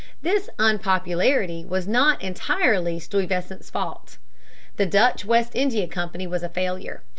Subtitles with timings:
[0.23, 4.17] This unpopularity was not entirely Stuyvesant's fault.
[4.77, 7.03] The Dutch West India Company was a failure.